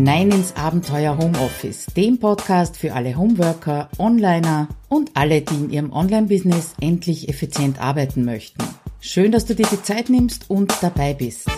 [0.00, 5.92] hinein ins Abenteuer Homeoffice, dem Podcast für alle Homeworker, Onliner und alle, die in ihrem
[5.92, 8.64] Online-Business endlich effizient arbeiten möchten.
[9.00, 11.50] Schön, dass du dir die Zeit nimmst und dabei bist.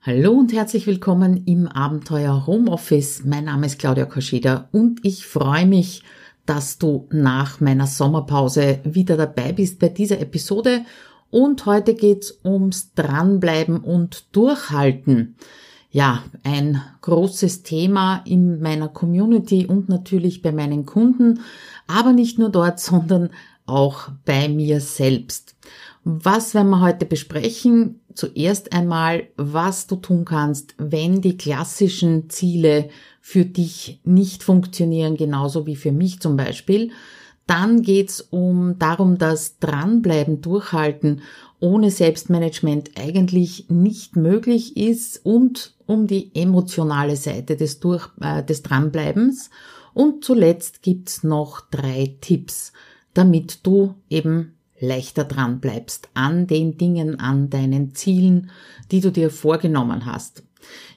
[0.00, 3.22] Hallo und herzlich willkommen im Abenteuer Homeoffice.
[3.22, 6.02] Mein Name ist Claudia Koscheda und ich freue mich,
[6.46, 10.86] dass du nach meiner Sommerpause wieder dabei bist bei dieser Episode.
[11.28, 15.36] Und heute geht's ums Dranbleiben und Durchhalten
[15.98, 21.40] ja, ein großes Thema in meiner Community und natürlich bei meinen Kunden,
[21.88, 23.30] aber nicht nur dort, sondern
[23.66, 25.56] auch bei mir selbst.
[26.04, 28.00] Was werden wir heute besprechen?
[28.14, 32.90] Zuerst einmal, was du tun kannst, wenn die klassischen Ziele
[33.20, 36.92] für dich nicht funktionieren, genauso wie für mich zum Beispiel.
[37.48, 41.22] Dann geht's um darum, dass Dranbleiben, Durchhalten
[41.60, 48.62] ohne Selbstmanagement eigentlich nicht möglich ist und um die emotionale Seite des, Durch, äh, des
[48.62, 49.50] Dranbleibens.
[49.94, 52.72] Und zuletzt gibt's noch drei Tipps,
[53.14, 58.50] damit du eben leichter dran bleibst an den Dingen, an deinen Zielen,
[58.92, 60.44] die du dir vorgenommen hast.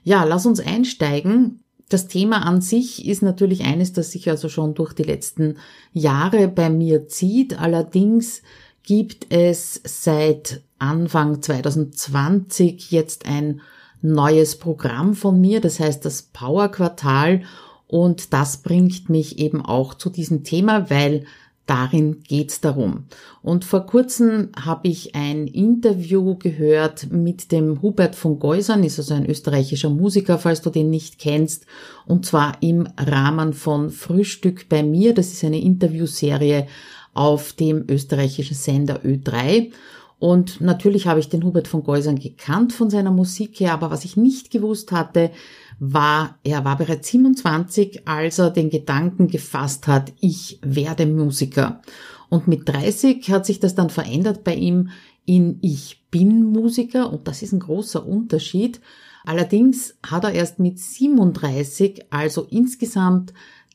[0.04, 1.62] Ja, lass uns einsteigen.
[1.90, 5.58] Das Thema an sich ist natürlich eines, das sich also schon durch die letzten
[5.94, 7.60] Jahre bei mir zieht.
[7.60, 8.44] Allerdings
[8.84, 13.62] gibt es seit Anfang 2020 jetzt ein
[14.02, 17.42] neues Programm von mir, das heißt das Power Quartal
[17.88, 21.26] und das bringt mich eben auch zu diesem Thema, weil
[21.68, 23.06] darin geht's darum.
[23.42, 29.14] Und vor kurzem habe ich ein Interview gehört mit dem Hubert von Geusern, ist also
[29.14, 31.66] ein österreichischer Musiker, falls du den nicht kennst,
[32.06, 35.14] und zwar im Rahmen von Frühstück bei mir.
[35.14, 36.68] Das ist eine Interviewserie
[37.14, 39.72] auf dem österreichischen Sender Ö3.
[40.20, 44.06] Und natürlich habe ich den Hubert von Geusern gekannt von seiner Musik her, aber was
[44.06, 45.32] ich nicht gewusst hatte,
[45.80, 51.82] war, er war bereits 27, als er den Gedanken gefasst hat, ich werde Musiker.
[52.30, 54.90] Und mit 30 hat sich das dann verändert bei ihm
[55.26, 58.80] in Ich bin Musiker und das ist ein großer Unterschied.
[59.26, 63.34] Allerdings hat er erst mit 37, also insgesamt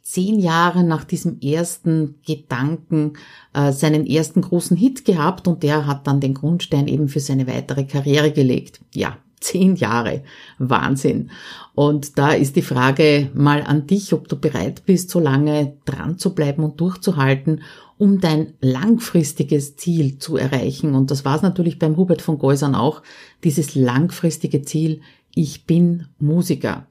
[0.08, 3.14] zehn Jahre nach diesem ersten Gedanken
[3.52, 7.48] äh, seinen ersten großen Hit gehabt und der hat dann den Grundstein eben für seine
[7.48, 8.80] weitere Karriere gelegt.
[8.94, 10.22] Ja, zehn Jahre.
[10.58, 11.30] Wahnsinn.
[11.74, 16.18] Und da ist die Frage mal an dich, ob du bereit bist, so lange dran
[16.18, 17.62] zu bleiben und durchzuhalten,
[17.98, 20.94] um dein langfristiges Ziel zu erreichen.
[20.94, 23.02] Und das war es natürlich beim Hubert von Geusern auch,
[23.42, 25.00] dieses langfristige Ziel,
[25.34, 26.86] ich bin Musiker.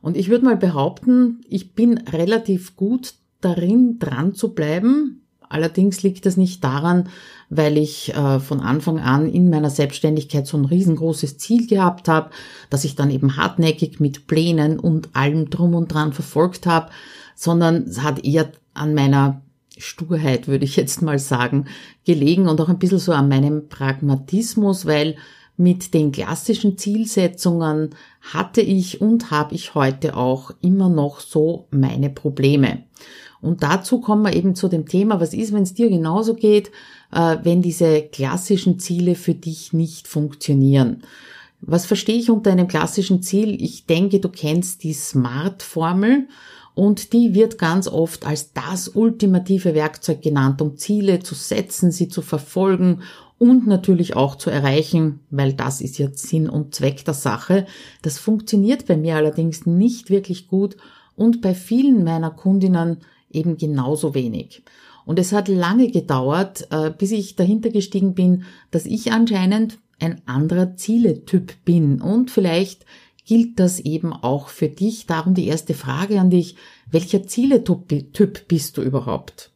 [0.00, 5.22] Und ich würde mal behaupten, ich bin relativ gut darin, dran zu bleiben.
[5.48, 7.08] Allerdings liegt das nicht daran,
[7.48, 12.30] weil ich äh, von Anfang an in meiner Selbstständigkeit so ein riesengroßes Ziel gehabt habe,
[12.68, 16.90] dass ich dann eben hartnäckig mit Plänen und allem drum und dran verfolgt habe,
[17.34, 19.40] sondern es hat eher an meiner
[19.78, 21.66] Sturheit, würde ich jetzt mal sagen,
[22.04, 25.16] gelegen und auch ein bisschen so an meinem Pragmatismus, weil
[25.58, 32.10] mit den klassischen Zielsetzungen hatte ich und habe ich heute auch immer noch so meine
[32.10, 32.84] Probleme.
[33.40, 36.70] Und dazu kommen wir eben zu dem Thema, was ist, wenn es dir genauso geht,
[37.12, 41.02] äh, wenn diese klassischen Ziele für dich nicht funktionieren.
[41.60, 43.60] Was verstehe ich unter einem klassischen Ziel?
[43.60, 46.28] Ich denke, du kennst die SMART-Formel
[46.74, 52.08] und die wird ganz oft als das ultimative Werkzeug genannt, um Ziele zu setzen, sie
[52.08, 53.02] zu verfolgen
[53.38, 57.66] und natürlich auch zu erreichen, weil das ist ja Sinn und Zweck der Sache.
[58.02, 60.76] Das funktioniert bei mir allerdings nicht wirklich gut
[61.14, 62.98] und bei vielen meiner Kundinnen
[63.30, 64.62] eben genauso wenig.
[65.04, 70.20] Und es hat lange gedauert, äh, bis ich dahinter gestiegen bin, dass ich anscheinend ein
[70.26, 72.00] anderer Zieletyp bin.
[72.00, 72.84] Und vielleicht
[73.24, 75.06] gilt das eben auch für dich.
[75.06, 76.56] Darum die erste Frage an dich.
[76.90, 79.50] Welcher Zieletyp bist du überhaupt?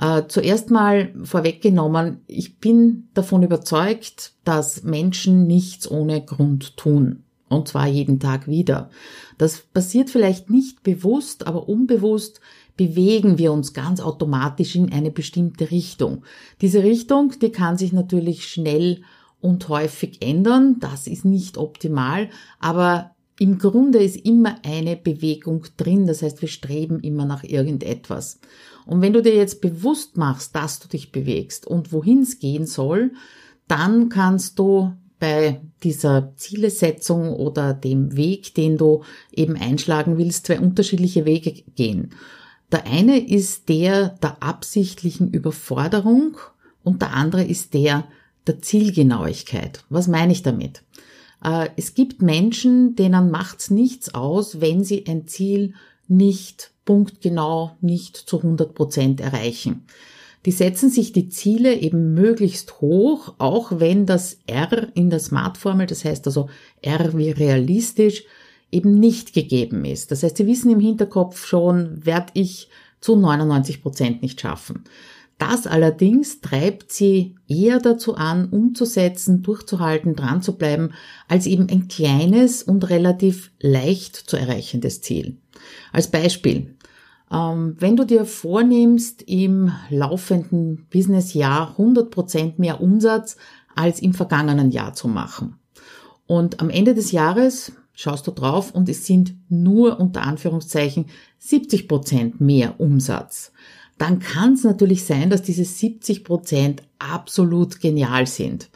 [0.00, 7.24] Äh, zuerst mal vorweggenommen, ich bin davon überzeugt, dass Menschen nichts ohne Grund tun.
[7.48, 8.90] Und zwar jeden Tag wieder.
[9.38, 12.40] Das passiert vielleicht nicht bewusst, aber unbewusst
[12.76, 16.24] bewegen wir uns ganz automatisch in eine bestimmte Richtung.
[16.60, 19.02] Diese Richtung, die kann sich natürlich schnell
[19.40, 20.76] und häufig ändern.
[20.78, 22.28] Das ist nicht optimal,
[22.60, 26.06] aber im Grunde ist immer eine Bewegung drin.
[26.06, 28.40] Das heißt, wir streben immer nach irgendetwas.
[28.84, 32.66] Und wenn du dir jetzt bewusst machst, dass du dich bewegst und wohin es gehen
[32.66, 33.12] soll,
[33.68, 39.02] dann kannst du bei dieser Zielesetzung oder dem Weg, den du
[39.32, 42.10] eben einschlagen willst, zwei unterschiedliche Wege gehen.
[42.70, 46.36] Der eine ist der der absichtlichen Überforderung
[46.82, 48.04] und der andere ist der
[48.46, 49.84] der Zielgenauigkeit.
[49.90, 50.82] Was meine ich damit?
[51.42, 55.74] Äh, es gibt Menschen, denen macht's nichts aus, wenn sie ein Ziel
[56.08, 59.84] nicht punktgenau, nicht zu 100 Prozent erreichen.
[60.46, 65.86] Die setzen sich die Ziele eben möglichst hoch, auch wenn das R in der Smart-Formel,
[65.86, 66.48] das heißt also
[66.80, 68.24] R wie realistisch,
[68.70, 70.10] eben nicht gegeben ist.
[70.10, 72.68] Das heißt, sie wissen im Hinterkopf schon, werde ich
[73.00, 74.84] zu 99 Prozent nicht schaffen.
[75.38, 80.90] Das allerdings treibt sie eher dazu an, umzusetzen, durchzuhalten, dran zu bleiben,
[81.28, 85.38] als eben ein kleines und relativ leicht zu erreichendes Ziel.
[85.92, 86.74] Als Beispiel,
[87.30, 93.36] ähm, wenn du dir vornimmst, im laufenden Businessjahr 100 Prozent mehr Umsatz
[93.76, 95.56] als im vergangenen Jahr zu machen.
[96.26, 101.06] Und am Ende des Jahres schaust du drauf und es sind nur unter Anführungszeichen
[101.38, 103.52] 70 Prozent mehr Umsatz
[103.98, 108.70] dann kann es natürlich sein, dass diese 70 Prozent absolut genial sind.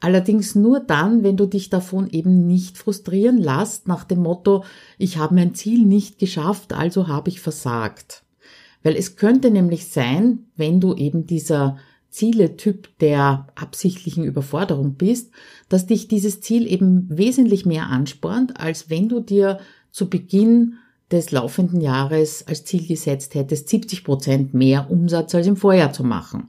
[0.00, 4.64] Allerdings nur dann, wenn du dich davon eben nicht frustrieren lässt nach dem Motto,
[4.96, 8.24] ich habe mein Ziel nicht geschafft, also habe ich versagt.
[8.82, 11.76] Weil es könnte nämlich sein, wenn du eben dieser
[12.08, 15.30] Zieletyp der absichtlichen Überforderung bist,
[15.68, 20.78] dass dich dieses Ziel eben wesentlich mehr anspornt, als wenn du dir zu Beginn
[21.10, 26.04] des laufenden Jahres als Ziel gesetzt hättest, 70 Prozent mehr Umsatz als im Vorjahr zu
[26.04, 26.48] machen.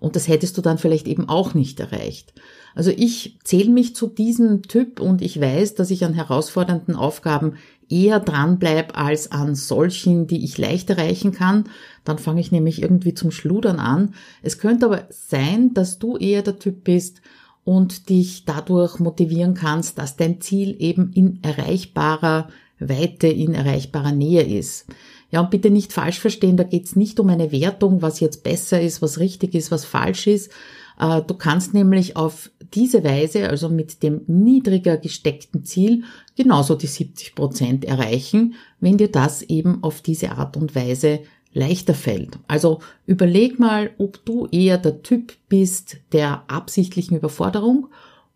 [0.00, 2.32] Und das hättest du dann vielleicht eben auch nicht erreicht.
[2.74, 7.54] Also ich zähle mich zu diesem Typ und ich weiß, dass ich an herausfordernden Aufgaben
[7.88, 11.64] eher dranbleibe als an solchen, die ich leicht erreichen kann.
[12.04, 14.14] Dann fange ich nämlich irgendwie zum Schludern an.
[14.42, 17.20] Es könnte aber sein, dass du eher der Typ bist
[17.64, 22.48] und dich dadurch motivieren kannst, dass dein Ziel eben in erreichbarer
[22.80, 24.86] Weite in erreichbarer Nähe ist.
[25.30, 28.42] Ja, und bitte nicht falsch verstehen, da geht es nicht um eine Wertung, was jetzt
[28.42, 30.50] besser ist, was richtig ist, was falsch ist.
[30.98, 36.04] Äh, du kannst nämlich auf diese Weise, also mit dem niedriger gesteckten Ziel,
[36.36, 41.20] genauso die 70 Prozent erreichen, wenn dir das eben auf diese Art und Weise
[41.52, 42.38] leichter fällt.
[42.46, 47.88] Also überleg mal, ob du eher der Typ bist der absichtlichen Überforderung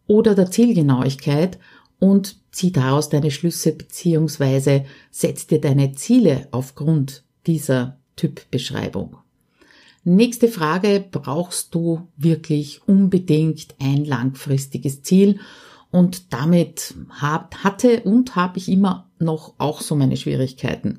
[0.06, 1.58] oder der Zielgenauigkeit
[2.04, 9.16] und zieh daraus deine Schlüsse beziehungsweise setz dir deine Ziele aufgrund dieser Typbeschreibung.
[10.04, 15.40] Nächste Frage, brauchst du wirklich unbedingt ein langfristiges Ziel?
[15.90, 20.98] Und damit hab, hatte und habe ich immer noch auch so meine Schwierigkeiten.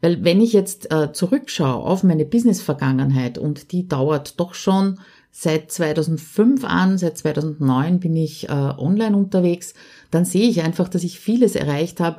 [0.00, 4.98] Weil wenn ich jetzt äh, zurückschaue auf meine Business-Vergangenheit und die dauert doch schon
[5.40, 9.72] seit 2005 an, seit 2009 bin ich äh, online unterwegs,
[10.10, 12.18] dann sehe ich einfach, dass ich vieles erreicht habe.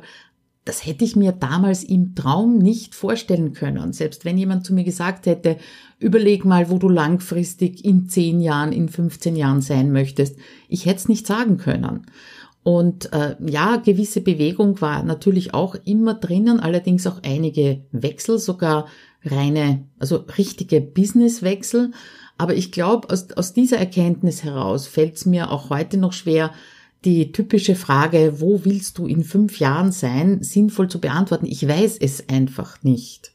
[0.64, 3.92] Das hätte ich mir damals im Traum nicht vorstellen können.
[3.92, 5.58] Selbst wenn jemand zu mir gesagt hätte,
[5.98, 10.38] überleg mal, wo du langfristig in 10 Jahren, in 15 Jahren sein möchtest.
[10.70, 12.06] Ich hätte es nicht sagen können.
[12.62, 18.86] Und äh, ja, gewisse Bewegung war natürlich auch immer drinnen, allerdings auch einige Wechsel, sogar
[19.24, 21.92] reine, also richtige Businesswechsel.
[22.40, 26.54] Aber ich glaube, aus, aus dieser Erkenntnis heraus fällt es mir auch heute noch schwer,
[27.04, 31.44] die typische Frage, wo willst du in fünf Jahren sein, sinnvoll zu beantworten.
[31.44, 33.32] Ich weiß es einfach nicht.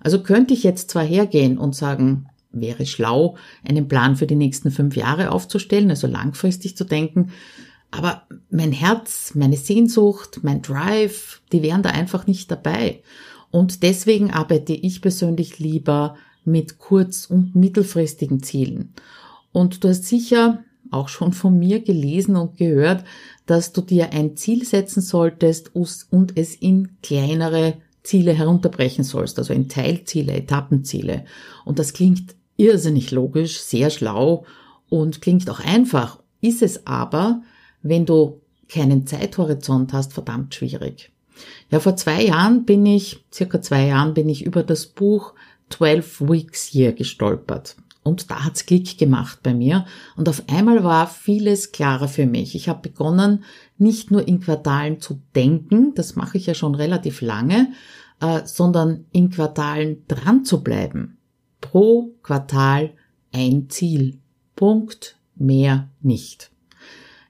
[0.00, 4.72] Also könnte ich jetzt zwar hergehen und sagen, wäre schlau, einen Plan für die nächsten
[4.72, 7.30] fünf Jahre aufzustellen, also langfristig zu denken,
[7.92, 13.04] aber mein Herz, meine Sehnsucht, mein Drive, die wären da einfach nicht dabei.
[13.52, 16.16] Und deswegen arbeite ich persönlich lieber
[16.48, 18.94] mit kurz- und mittelfristigen Zielen.
[19.52, 23.04] Und du hast sicher auch schon von mir gelesen und gehört,
[23.46, 29.52] dass du dir ein Ziel setzen solltest und es in kleinere Ziele herunterbrechen sollst, also
[29.52, 31.24] in Teilziele, Etappenziele.
[31.64, 34.44] Und das klingt irrsinnig logisch, sehr schlau
[34.88, 37.42] und klingt auch einfach, ist es aber,
[37.82, 41.10] wenn du keinen Zeithorizont hast, verdammt schwierig.
[41.70, 45.34] Ja, vor zwei Jahren bin ich, circa zwei Jahren bin ich über das Buch
[45.70, 47.76] 12 Weeks Year gestolpert.
[48.02, 49.84] Und da hat's Klick gemacht bei mir.
[50.16, 52.54] Und auf einmal war vieles klarer für mich.
[52.54, 53.44] Ich habe begonnen,
[53.76, 57.72] nicht nur in Quartalen zu denken, das mache ich ja schon relativ lange,
[58.20, 61.18] äh, sondern in Quartalen dran zu bleiben.
[61.60, 62.94] Pro Quartal
[63.32, 64.18] ein Ziel.
[64.56, 66.50] Punkt, mehr nicht.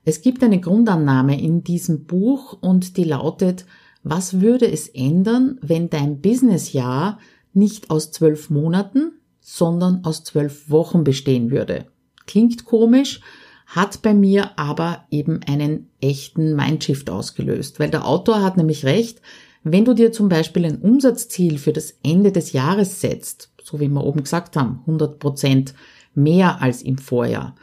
[0.04, 3.66] Es gibt eine Grundannahme in diesem Buch und die lautet,
[4.02, 7.18] was würde es ändern, wenn dein Businessjahr
[7.52, 11.86] nicht aus zwölf Monaten, sondern aus zwölf Wochen bestehen würde.
[12.26, 13.20] Klingt komisch,
[13.66, 19.20] hat bei mir aber eben einen echten Mindshift ausgelöst, weil der Autor hat nämlich recht,
[19.62, 23.88] wenn du dir zum Beispiel ein Umsatzziel für das Ende des Jahres setzt, so wie
[23.88, 25.74] wir oben gesagt haben, 100 Prozent
[26.14, 27.54] mehr als im Vorjahr,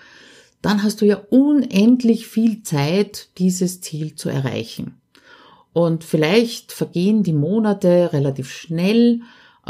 [0.61, 4.99] dann hast du ja unendlich viel Zeit, dieses Ziel zu erreichen.
[5.73, 9.21] Und vielleicht vergehen die Monate relativ schnell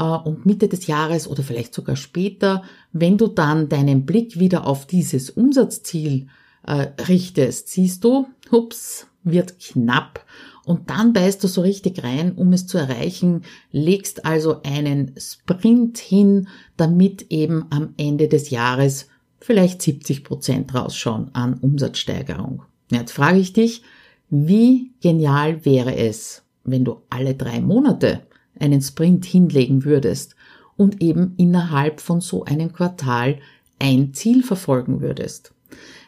[0.04, 4.86] und Mitte des Jahres oder vielleicht sogar später, wenn du dann deinen Blick wieder auf
[4.86, 6.28] dieses Umsatzziel
[6.66, 10.26] äh, richtest, siehst du, hups, wird knapp.
[10.66, 16.00] Und dann beißt du so richtig rein, um es zu erreichen, legst also einen Sprint
[16.00, 19.08] hin, damit eben am Ende des Jahres
[19.40, 22.64] vielleicht 70 Prozent rausschauen an Umsatzsteigerung.
[22.90, 23.84] Jetzt frage ich dich,
[24.30, 28.22] wie genial wäre es, wenn du alle drei Monate
[28.60, 30.36] einen Sprint hinlegen würdest
[30.78, 33.40] und eben innerhalb von so einem Quartal
[33.80, 35.54] ein Ziel verfolgen würdest.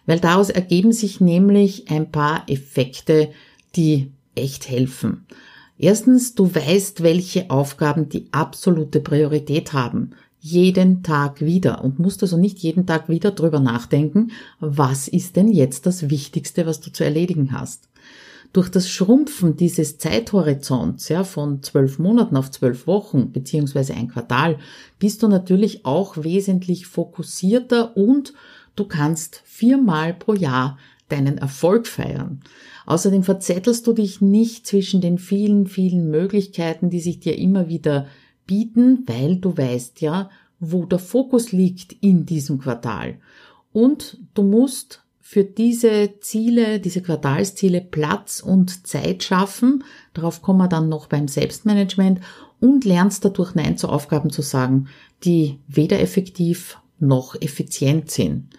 [0.06, 3.30] Weil daraus ergeben sich nämlich ein paar Effekte,
[3.75, 5.25] die echt helfen.
[5.77, 10.12] Erstens, du weißt, welche Aufgaben die absolute Priorität haben.
[10.39, 15.50] Jeden Tag wieder und musst also nicht jeden Tag wieder drüber nachdenken, was ist denn
[15.50, 17.89] jetzt das Wichtigste, was du zu erledigen hast.
[18.54, 24.58] Durch das Schrumpfen dieses Zeithorizonts ja, von zwölf Monaten auf zwölf Wochen beziehungsweise ein Quartal
[25.00, 28.34] bist du natürlich auch wesentlich fokussierter und
[28.75, 30.77] du kannst viermal pro Jahr
[31.10, 32.42] deinen Erfolg feiern.
[32.86, 38.08] Außerdem verzettelst du dich nicht zwischen den vielen, vielen Möglichkeiten, die sich dir immer wieder
[38.46, 43.20] bieten, weil du weißt ja, wo der Fokus liegt in diesem Quartal.
[43.72, 49.84] Und du musst für diese Ziele, diese Quartalsziele Platz und Zeit schaffen.
[50.13, 52.22] Darauf kommen wir dann noch beim Selbstmanagement
[52.62, 54.88] und lernst dadurch Nein zu Aufgaben zu sagen,
[55.25, 58.51] die weder effektiv noch effizient sind.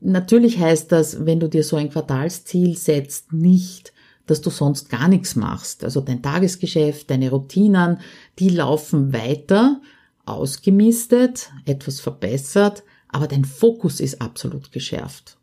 [0.00, 3.92] Natürlich heißt das, wenn du dir so ein Quartalsziel setzt, nicht,
[4.24, 5.84] dass du sonst gar nichts machst.
[5.84, 7.98] Also dein Tagesgeschäft, deine Routinen,
[8.38, 9.82] die laufen weiter,
[10.24, 15.37] ausgemistet, etwas verbessert, aber dein Fokus ist absolut geschärft.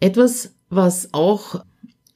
[0.00, 1.62] Etwas, was auch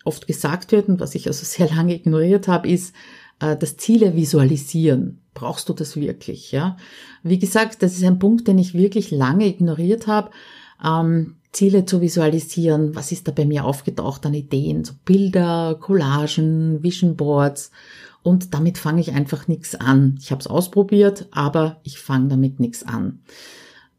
[0.05, 2.95] oft gesagt wird und was ich also sehr lange ignoriert habe, ist
[3.41, 5.21] äh, das Ziele visualisieren.
[5.35, 6.53] Brauchst du das wirklich?
[6.53, 6.77] Ja,
[7.23, 10.31] wie gesagt, das ist ein Punkt, den ich wirklich lange ignoriert habe.
[10.85, 12.95] Ähm, Ziele zu visualisieren.
[12.95, 14.85] Was ist da bei mir aufgetaucht an Ideen?
[14.85, 17.71] So Bilder, Collagen, Vision Boards.
[18.23, 20.19] Und damit fange ich einfach nichts an.
[20.21, 23.21] Ich habe es ausprobiert, aber ich fange damit nichts an.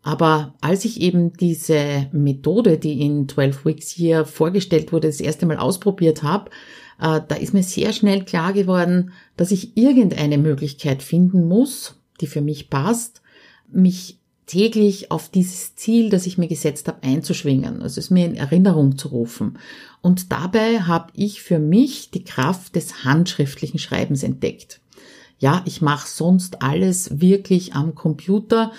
[0.05, 5.47] Aber als ich eben diese Methode, die in 12 Weeks hier vorgestellt wurde, das erste
[5.47, 6.51] Mal ausprobiert habe,
[6.99, 12.27] äh, da ist mir sehr schnell klar geworden, dass ich irgendeine Möglichkeit finden muss, die
[12.27, 13.23] für mich passt,
[13.71, 18.35] mich täglich auf dieses Ziel, das ich mir gesetzt habe, einzuschwingen, also es mir in
[18.35, 19.57] Erinnerung zu rufen.
[20.03, 24.81] Und dabei habe ich für mich die Kraft des handschriftlichen Schreibens entdeckt.
[25.39, 28.71] Ja, ich mache sonst alles wirklich am Computer,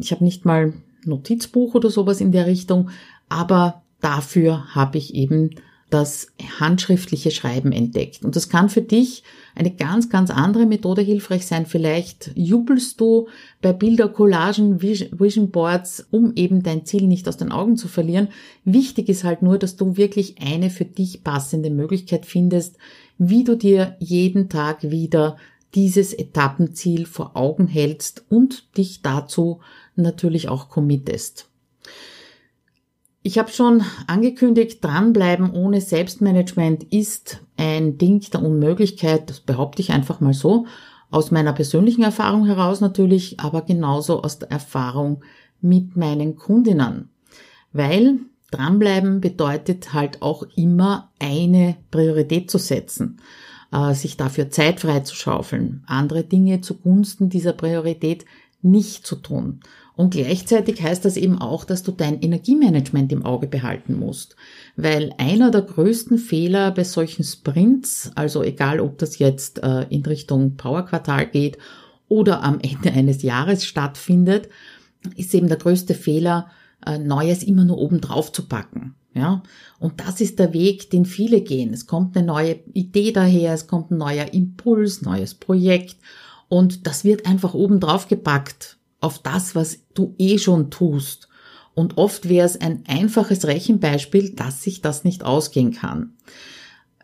[0.00, 0.72] ich habe nicht mal
[1.04, 2.90] Notizbuch oder sowas in der Richtung,
[3.28, 5.50] aber dafür habe ich eben
[5.90, 8.24] das handschriftliche Schreiben entdeckt.
[8.24, 9.22] Und das kann für dich
[9.54, 11.66] eine ganz, ganz andere Methode hilfreich sein.
[11.66, 13.28] Vielleicht jubelst du
[13.62, 18.28] bei Bilder, Collagen, Vision Boards, um eben dein Ziel nicht aus den Augen zu verlieren.
[18.64, 22.76] Wichtig ist halt nur, dass du wirklich eine für dich passende Möglichkeit findest,
[23.18, 25.36] wie du dir jeden Tag wieder
[25.74, 29.60] dieses Etappenziel vor Augen hältst und dich dazu
[29.96, 31.48] natürlich auch committest.
[33.22, 39.92] Ich habe schon angekündigt, dranbleiben ohne Selbstmanagement ist ein Ding der Unmöglichkeit, das behaupte ich
[39.92, 40.66] einfach mal so,
[41.10, 45.22] aus meiner persönlichen Erfahrung heraus natürlich, aber genauso aus der Erfahrung
[45.60, 47.08] mit meinen Kundinnen.
[47.72, 48.18] Weil
[48.50, 53.20] dranbleiben bedeutet halt auch immer eine Priorität zu setzen
[53.94, 58.24] sich dafür Zeit freizuschaufeln, andere Dinge zugunsten dieser Priorität
[58.62, 59.60] nicht zu tun.
[59.96, 64.34] Und gleichzeitig heißt das eben auch, dass du dein Energiemanagement im Auge behalten musst.
[64.76, 70.02] Weil einer der größten Fehler bei solchen Sprints, also egal ob das jetzt äh, in
[70.02, 71.58] Richtung Powerquartal geht
[72.08, 74.48] oder am Ende eines Jahres stattfindet,
[75.16, 76.48] ist eben der größte Fehler,
[76.84, 78.96] äh, Neues immer nur oben drauf zu packen.
[79.14, 79.44] Ja,
[79.78, 81.72] und das ist der Weg, den viele gehen.
[81.72, 85.96] Es kommt eine neue Idee daher, es kommt ein neuer Impuls, neues Projekt
[86.48, 91.28] und das wird einfach oben drauf gepackt auf das, was du eh schon tust.
[91.74, 96.14] Und oft wäre es ein einfaches Rechenbeispiel, dass sich das nicht ausgehen kann.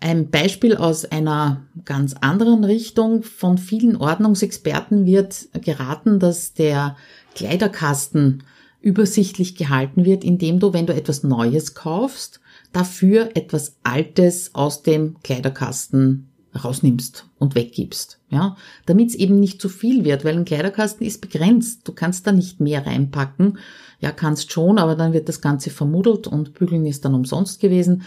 [0.00, 3.22] Ein Beispiel aus einer ganz anderen Richtung.
[3.22, 6.96] Von vielen Ordnungsexperten wird geraten, dass der
[7.34, 8.44] Kleiderkasten
[8.80, 12.40] übersichtlich gehalten wird, indem du, wenn du etwas Neues kaufst,
[12.72, 16.30] dafür etwas Altes aus dem Kleiderkasten
[16.64, 18.56] rausnimmst und weggibst, ja,
[18.86, 21.86] damit es eben nicht zu viel wird, weil ein Kleiderkasten ist begrenzt.
[21.86, 23.58] Du kannst da nicht mehr reinpacken.
[24.00, 28.02] Ja, kannst schon, aber dann wird das Ganze vermuddelt und bügeln ist dann umsonst gewesen.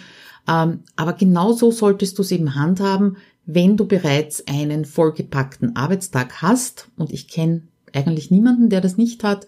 [0.47, 6.89] Ähm, aber genauso solltest du es eben handhaben, wenn du bereits einen vollgepackten Arbeitstag hast.
[6.97, 7.61] Und ich kenne
[7.93, 9.47] eigentlich niemanden, der das nicht hat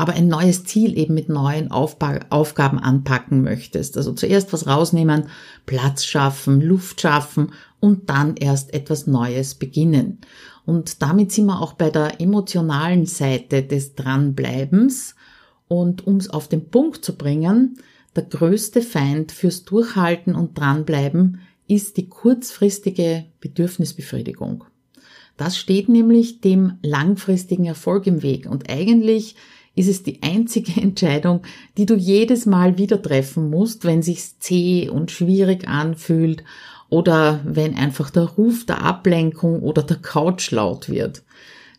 [0.00, 3.98] aber ein neues Ziel eben mit neuen Aufba Aufgaben anpacken möchtest.
[3.98, 5.26] Also zuerst was rausnehmen,
[5.66, 10.22] Platz schaffen, Luft schaffen und dann erst etwas Neues beginnen.
[10.64, 15.16] Und damit sind wir auch bei der emotionalen Seite des Dranbleibens.
[15.68, 17.76] Und um es auf den Punkt zu bringen,
[18.16, 24.64] der größte Feind fürs Durchhalten und Dranbleiben ist die kurzfristige Bedürfnisbefriedigung.
[25.36, 28.46] Das steht nämlich dem langfristigen Erfolg im Weg.
[28.48, 29.36] Und eigentlich
[29.74, 31.42] ist es die einzige Entscheidung,
[31.76, 36.44] die du jedes Mal wieder treffen musst, wenn sich's zäh und schwierig anfühlt
[36.88, 41.22] oder wenn einfach der Ruf der Ablenkung oder der Couch laut wird.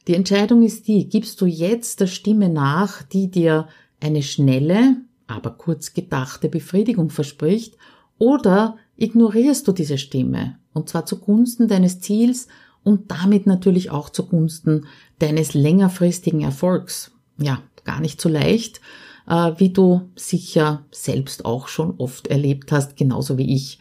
[0.08, 3.68] Die Entscheidung ist die, gibst du jetzt der Stimme nach, die dir
[4.00, 7.78] eine schnelle, aber kurz gedachte Befriedigung verspricht,
[8.18, 12.48] oder ignorierst du diese Stimme, und zwar zugunsten deines Ziels
[12.84, 14.86] und damit natürlich auch zugunsten
[15.20, 17.12] deines längerfristigen Erfolgs.
[17.38, 18.82] Ja, gar nicht so leicht,
[19.28, 23.80] äh, wie du sicher selbst auch schon oft erlebt hast, genauso wie ich.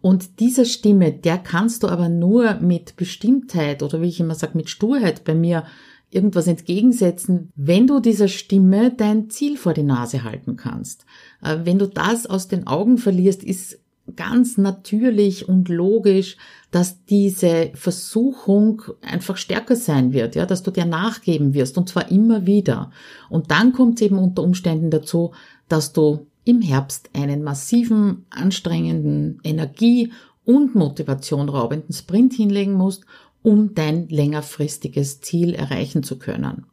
[0.00, 4.56] Und dieser Stimme, der kannst du aber nur mit Bestimmtheit oder wie ich immer sage,
[4.56, 5.64] mit Sturheit bei mir
[6.10, 11.04] irgendwas entgegensetzen, wenn du dieser Stimme dein Ziel vor die Nase halten kannst.
[11.42, 13.78] Äh, wenn du das aus den Augen verlierst, ist
[14.16, 16.36] ganz natürlich und logisch,
[16.70, 22.10] dass diese Versuchung einfach stärker sein wird, ja, dass du dir nachgeben wirst und zwar
[22.10, 22.90] immer wieder.
[23.28, 25.32] Und dann kommt es eben unter Umständen dazu,
[25.68, 30.12] dass du im Herbst einen massiven, anstrengenden Energie-
[30.44, 33.04] und Motivation raubenden Sprint hinlegen musst,
[33.42, 36.66] um dein längerfristiges Ziel erreichen zu können.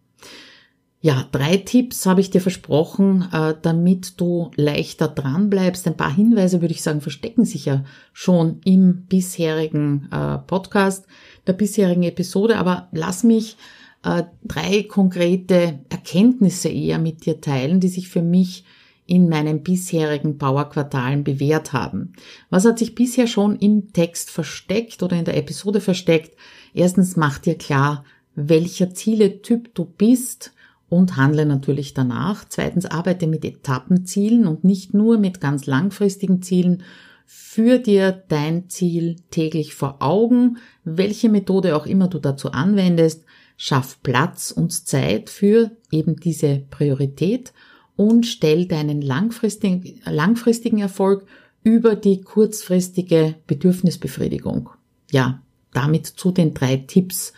[1.00, 5.86] Ja, drei Tipps habe ich dir versprochen, äh, damit du leichter dran bleibst.
[5.86, 11.06] Ein paar Hinweise würde ich sagen, verstecken sich ja schon im bisherigen äh, Podcast,
[11.45, 13.58] der bisherigen Episode, aber lass mich
[14.04, 18.65] äh, drei konkrete Erkenntnisse eher mit dir teilen, die sich für mich
[19.06, 22.13] in meinen bisherigen Powerquartalen bewährt haben.
[22.50, 26.38] Was hat sich bisher schon im Text versteckt oder in der Episode versteckt?
[26.74, 28.04] Erstens mach dir klar,
[28.36, 30.54] welcher Zieletyp du bist,
[30.89, 32.45] und handle natürlich danach.
[32.47, 36.84] Zweitens arbeite mit Etappenzielen und nicht nur mit ganz langfristigen Zielen.
[37.26, 43.26] Führ dir dein Ziel täglich vor Augen, welche Methode auch immer du dazu anwendest.
[43.58, 47.54] Schaff Platz und Zeit für eben diese Priorität
[47.95, 51.26] und stell deinen langfristigen, langfristigen Erfolg
[51.63, 54.69] über die kurzfristige Bedürfnisbefriedigung.
[55.12, 55.41] Ja,
[55.73, 57.34] damit zu den drei Tipps.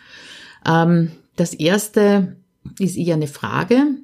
[0.65, 2.35] Ähm, das erste
[2.79, 3.97] ist eher eine Frage,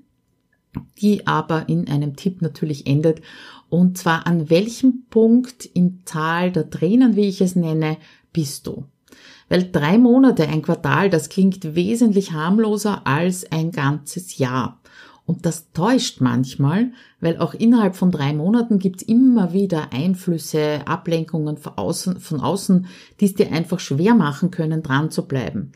[0.99, 3.21] die aber in einem Tipp natürlich endet.
[3.69, 7.97] Und zwar an welchem Punkt im Tal der Tränen, wie ich es nenne,
[8.33, 8.85] bist du?
[9.47, 14.81] Weil drei Monate, ein Quartal, das klingt wesentlich harmloser als ein ganzes Jahr.
[15.25, 21.57] Und das täuscht manchmal, weil auch innerhalb von drei Monaten gibt's immer wieder Einflüsse, Ablenkungen
[21.57, 22.87] von außen, von außen,
[23.19, 25.71] die es dir einfach schwer machen können, dran zu bleiben.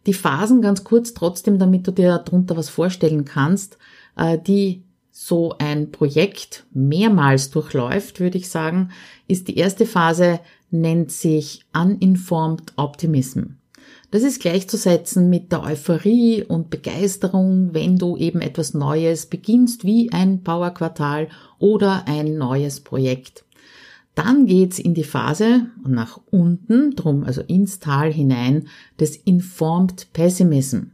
[0.06, 3.78] Die Phasen ganz kurz trotzdem, damit du dir darunter was vorstellen kannst,
[4.16, 4.84] äh, die
[5.20, 8.92] so ein Projekt mehrmals durchläuft, würde ich sagen,
[9.28, 13.56] ist die erste Phase, nennt sich Uninformed Optimism.
[14.12, 20.12] Das ist gleichzusetzen mit der Euphorie und Begeisterung, wenn du eben etwas Neues beginnst, wie
[20.12, 23.44] ein Powerquartal oder ein neues Projekt.
[24.14, 28.68] Dann geht's in die Phase nach unten, drum also ins Tal hinein,
[29.00, 30.92] des Informed Pessimism.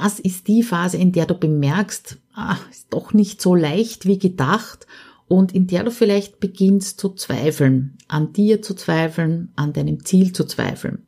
[0.00, 4.18] Das ist die Phase, in der du bemerkst, ah, ist doch nicht so leicht wie
[4.18, 4.86] gedacht
[5.26, 10.32] und in der du vielleicht beginnst zu zweifeln, an dir zu zweifeln, an deinem Ziel
[10.32, 11.04] zu zweifeln.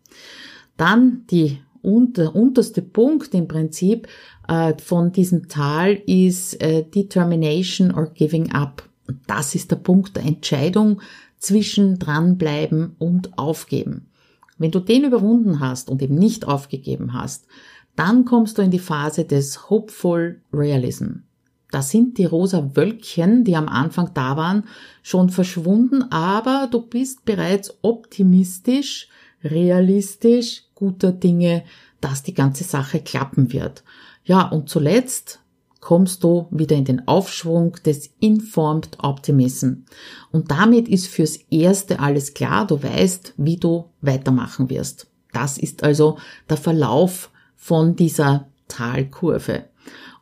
[0.76, 4.08] Dann die unter, unterste Punkt im Prinzip
[4.48, 8.82] äh, von diesem Tal ist äh, Determination or Giving Up.
[9.28, 11.00] das ist der Punkt der Entscheidung
[11.38, 14.08] zwischen dranbleiben und aufgeben.
[14.58, 17.46] Wenn du den überwunden hast und eben nicht aufgegeben hast,
[17.96, 21.22] dann kommst du in die Phase des Hopeful Realism.
[21.70, 24.64] Da sind die rosa Wölkchen, die am Anfang da waren,
[25.02, 29.08] schon verschwunden, aber du bist bereits optimistisch,
[29.44, 31.64] realistisch, guter Dinge,
[32.00, 33.84] dass die ganze Sache klappen wird.
[34.24, 35.40] Ja, und zuletzt
[35.80, 39.84] kommst du wieder in den Aufschwung des Informed Optimism.
[40.30, 45.06] Und damit ist fürs Erste alles klar, du weißt, wie du weitermachen wirst.
[45.32, 47.29] Das ist also der Verlauf
[47.60, 49.66] von dieser Talkurve.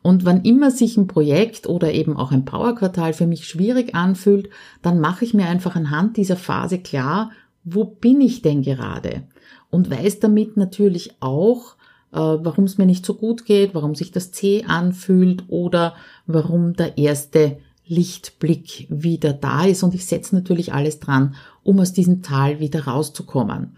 [0.01, 4.49] Und wann immer sich ein Projekt oder eben auch ein Powerquartal für mich schwierig anfühlt,
[4.81, 7.31] dann mache ich mir einfach anhand dieser Phase klar,
[7.63, 9.23] wo bin ich denn gerade?
[9.69, 11.75] Und weiß damit natürlich auch,
[12.11, 15.95] äh, warum es mir nicht so gut geht, warum sich das zäh anfühlt oder
[16.27, 19.83] warum der erste Lichtblick wieder da ist.
[19.83, 23.77] Und ich setze natürlich alles dran, um aus diesem Tal wieder rauszukommen.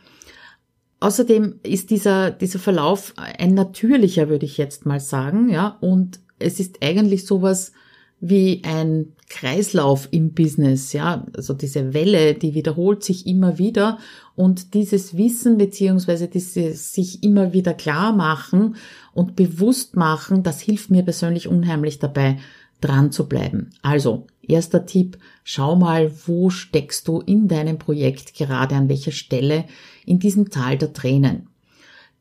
[1.02, 6.60] Außerdem ist dieser, dieser Verlauf ein natürlicher, würde ich jetzt mal sagen, ja, und es
[6.60, 7.72] ist eigentlich sowas
[8.20, 13.98] wie ein Kreislauf im Business, ja, also diese Welle, die wiederholt sich immer wieder.
[14.36, 18.76] Und dieses Wissen beziehungsweise dieses sich immer wieder klar machen
[19.14, 22.38] und bewusst machen, das hilft mir persönlich unheimlich dabei,
[22.82, 23.70] dran zu bleiben.
[23.82, 29.66] Also, erster Tipp, schau mal, wo steckst du in deinem Projekt gerade, an welcher Stelle
[30.06, 31.48] in diesem Tal der Tränen.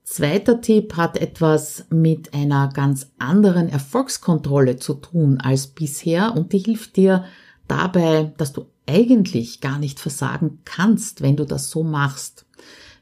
[0.05, 6.59] Zweiter Tipp hat etwas mit einer ganz anderen Erfolgskontrolle zu tun als bisher und die
[6.59, 7.25] hilft dir
[7.69, 12.45] dabei, dass du eigentlich gar nicht versagen kannst, wenn du das so machst.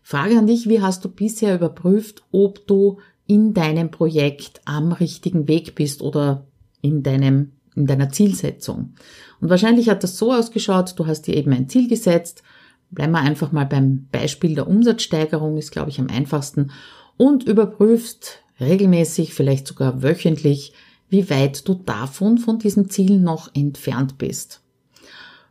[0.02, 5.48] Frage an dich, wie hast du bisher überprüft, ob du in deinem Projekt am richtigen
[5.48, 6.46] Weg bist oder
[6.80, 8.94] in deinem, in deiner Zielsetzung?
[9.40, 12.42] Und wahrscheinlich hat das so ausgeschaut, du hast dir eben ein Ziel gesetzt,
[12.90, 16.70] bleiben wir einfach mal beim Beispiel der Umsatzsteigerung, ist glaube ich am einfachsten
[17.16, 20.72] und überprüfst regelmäßig, vielleicht sogar wöchentlich,
[21.08, 24.62] wie weit du davon, von diesem Ziel noch entfernt bist.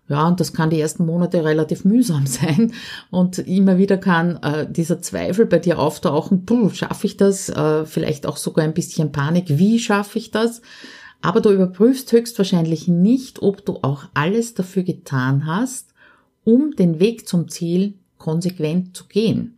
[0.10, 2.74] Ja, und das kann die ersten Monate relativ mühsam sein
[3.12, 7.50] und immer wieder kann äh, dieser Zweifel bei dir auftauchen, schaffe ich das?
[7.50, 10.62] Äh, vielleicht auch sogar ein bisschen Panik, wie schaffe ich das?
[11.22, 15.94] Aber du überprüfst höchstwahrscheinlich nicht, ob du auch alles dafür getan hast,
[16.44, 19.58] um den Weg zum Ziel konsequent zu gehen.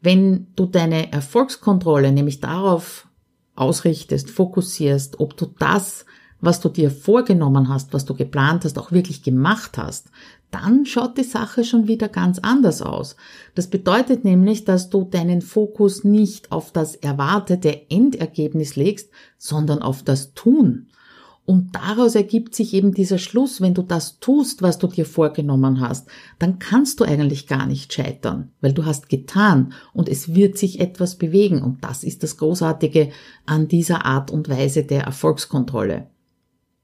[0.00, 3.08] Wenn du deine Erfolgskontrolle nämlich darauf
[3.54, 6.04] ausrichtest, fokussierst, ob du das,
[6.40, 10.10] was du dir vorgenommen hast, was du geplant hast, auch wirklich gemacht hast,
[10.50, 13.16] dann schaut die Sache schon wieder ganz anders aus.
[13.54, 20.02] Das bedeutet nämlich, dass du deinen Fokus nicht auf das erwartete Endergebnis legst, sondern auf
[20.02, 20.86] das Tun.
[21.44, 25.80] Und daraus ergibt sich eben dieser Schluss, wenn du das tust, was du dir vorgenommen
[25.80, 26.06] hast,
[26.38, 30.78] dann kannst du eigentlich gar nicht scheitern, weil du hast getan und es wird sich
[30.78, 31.62] etwas bewegen.
[31.62, 33.10] Und das ist das Großartige
[33.46, 36.08] an dieser Art und Weise der Erfolgskontrolle.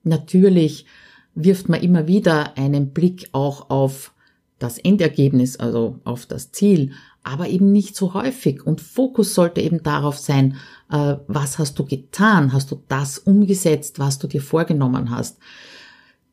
[0.04, 0.86] Natürlich
[1.34, 4.12] wirft man immer wieder einen Blick auch auf
[4.58, 8.64] das Endergebnis, also auf das Ziel, aber eben nicht so häufig.
[8.66, 10.56] Und Fokus sollte eben darauf sein,
[10.90, 12.52] äh, was hast du getan?
[12.52, 15.38] Hast du das umgesetzt, was du dir vorgenommen hast?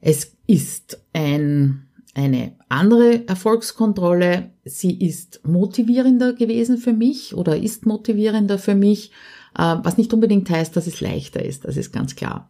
[0.02, 4.52] Es ist ein, eine andere Erfolgskontrolle.
[4.66, 9.12] Sie ist motivierender gewesen für mich oder ist motivierender für mich,
[9.58, 11.66] äh, was nicht unbedingt heißt, dass es leichter ist.
[11.66, 12.50] Das ist ganz klar.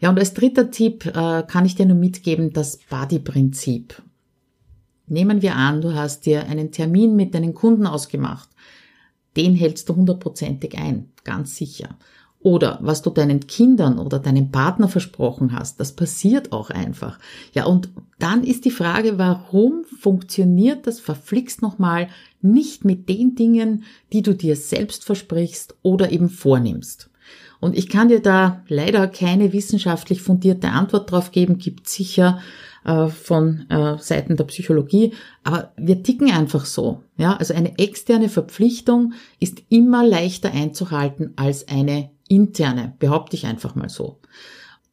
[0.00, 4.02] Ja, und als dritter Tipp äh, kann ich dir nur mitgeben, das Buddy-Prinzip.
[5.06, 8.48] Nehmen wir an, du hast dir einen Termin mit deinen Kunden ausgemacht.
[9.36, 11.96] Den hältst du hundertprozentig ein, ganz sicher.
[12.40, 17.18] Oder was du deinen Kindern oder deinem Partner versprochen hast, das passiert auch einfach.
[17.52, 22.08] Ja, und dann ist die Frage, warum funktioniert das verflixt nochmal
[22.40, 27.10] nicht mit den Dingen, die du dir selbst versprichst oder eben vornimmst?
[27.60, 32.40] Und ich kann dir da leider keine wissenschaftlich fundierte Antwort drauf geben, gibt sicher
[32.84, 35.12] äh, von äh, Seiten der Psychologie.
[35.42, 37.02] Aber wir ticken einfach so.
[37.16, 43.74] Ja, also eine externe Verpflichtung ist immer leichter einzuhalten als eine interne, behaupte ich einfach
[43.74, 44.18] mal so.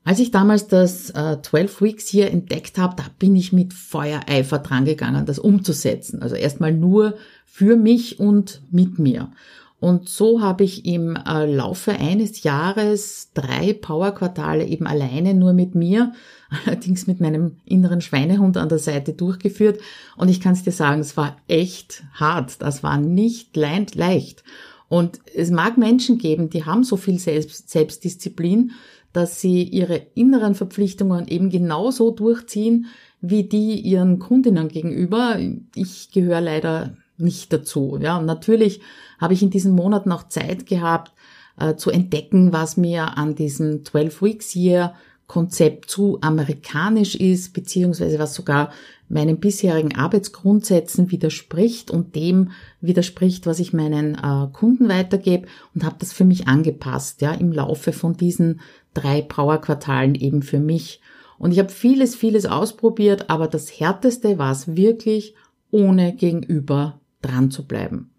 [0.04, 4.60] Als ich damals das äh, 12 Weeks hier entdeckt habe, da bin ich mit Feuereifer
[4.60, 6.22] drangegangen, das umzusetzen.
[6.22, 9.32] Also erstmal nur für mich und mit mir.
[9.80, 15.76] Und so habe ich im äh, Laufe eines Jahres drei Powerquartale eben alleine nur mit
[15.76, 16.14] mir,
[16.66, 19.80] allerdings mit meinem inneren Schweinehund an der Seite durchgeführt.
[20.18, 22.62] Und ich kann es dir sagen, es war echt hart.
[22.62, 24.44] Das war nicht leicht.
[24.88, 28.72] Und es mag Menschen geben, die haben so viel Selbst Selbstdisziplin,
[29.14, 32.88] dass sie ihre inneren Verpflichtungen eben genauso durchziehen,
[33.22, 35.40] wie die ihren Kundinnen gegenüber.
[35.74, 37.98] Ich gehöre leider nicht dazu.
[38.02, 38.82] Ja, und natürlich
[39.20, 41.14] habe ich in diesen Monaten auch Zeit gehabt,
[41.58, 44.94] äh, zu entdecken, was mir an diesem 12 Weeks Year
[45.28, 48.72] Konzept zu amerikanisch ist, beziehungsweise was sogar
[49.10, 55.96] meinen bisherigen Arbeitsgrundsätzen widerspricht und dem widerspricht, was ich meinen äh, Kunden weitergebe und habe
[56.00, 58.62] das für mich angepasst, ja, im Laufe von diesen
[58.94, 61.02] drei Brauerquartalen eben für mich.
[61.38, 65.36] Und ich habe vieles, vieles ausprobiert, aber das Härteste war es wirklich,
[65.70, 68.12] ohne Gegenüber dran zu bleiben.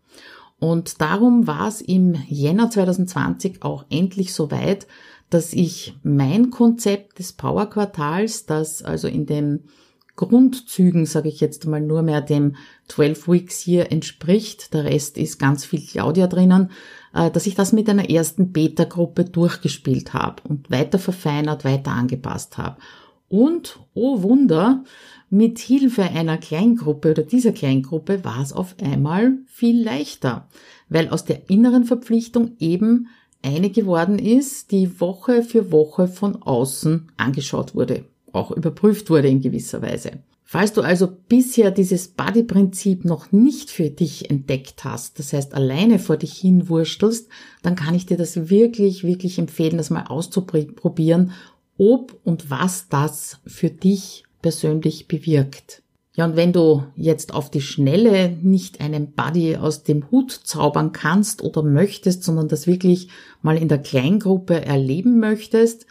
[0.58, 4.86] Und darum war es im Jänner 2020 auch endlich so weit,
[5.30, 9.64] dass ich mein Konzept des Power Quartals, das also in den
[10.16, 12.56] Grundzügen, sage ich jetzt mal, nur mehr dem
[12.88, 16.70] 12 Weeks hier entspricht, der Rest ist ganz viel Claudia drinnen,
[17.14, 22.56] äh, dass ich das mit einer ersten Beta-Gruppe durchgespielt habe und weiter verfeinert, weiter angepasst
[22.56, 22.78] habe.
[23.28, 24.84] Und, oh Wunder,
[25.28, 30.48] mit Hilfe einer Kleingruppe oder dieser Kleingruppe war es auf einmal viel leichter,
[30.88, 33.08] weil aus der inneren Verpflichtung eben
[33.46, 39.40] eine geworden ist, die Woche für Woche von außen angeschaut wurde, auch überprüft wurde in
[39.40, 40.18] gewisser Weise.
[40.42, 45.98] Falls du also bisher dieses Buddy-Prinzip noch nicht für dich entdeckt hast, das heißt alleine
[45.98, 47.28] vor dich hinwurstelst,
[47.62, 51.32] dann kann ich dir das wirklich, wirklich empfehlen, das mal auszuprobieren,
[51.78, 55.82] ob und was das für dich persönlich bewirkt.
[56.16, 60.92] Ja, und wenn du jetzt auf die Schnelle nicht einen Buddy aus dem Hut zaubern
[60.92, 63.10] kannst oder möchtest, sondern das wirklich
[63.42, 65.84] mal in der Kleingruppe erleben möchtest,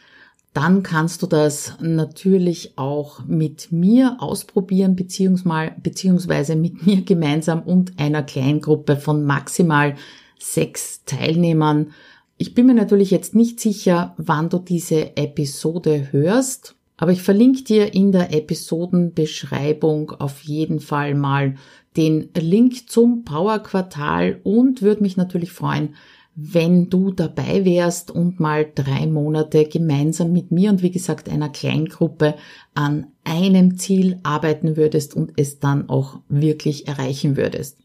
[0.54, 8.24] dann kannst du das natürlich auch mit mir ausprobieren, beziehungsweise mit mir gemeinsam und einer
[8.24, 9.94] Kleingruppe von maximal
[10.40, 11.92] sechs Teilnehmern.
[12.38, 16.76] Ich bin mir natürlich jetzt nicht sicher, wann du diese Episode hörst.
[16.98, 21.56] Aber ich verlinke dir in der Episodenbeschreibung auf jeden Fall mal
[21.98, 25.96] den Link zum Power Quartal und würde mich natürlich freuen,
[26.36, 31.48] wenn du dabei wärst und mal drei Monate gemeinsam mit mir und wie gesagt einer
[31.50, 32.36] Kleingruppe
[32.74, 37.80] an einem Ziel arbeiten würdest und es dann auch wirklich erreichen würdest.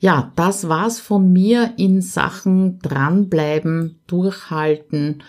[0.00, 5.22] Ja, das war's von mir in Sachen dranbleiben, durchhalten,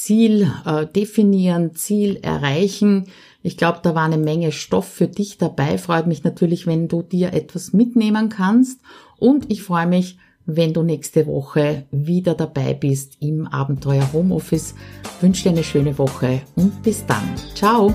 [0.00, 3.04] Ziel äh, definieren, Ziel erreichen.
[3.42, 5.76] Ich glaube, da war eine Menge Stoff für dich dabei.
[5.76, 8.80] Freut mich natürlich, wenn du dir etwas mitnehmen kannst.
[9.18, 14.74] Und ich freue mich, wenn du nächste Woche wieder dabei bist im Abenteuer Homeoffice.
[15.20, 17.34] wünsche dir eine schöne Woche und bis dann.
[17.54, 17.94] Ciao!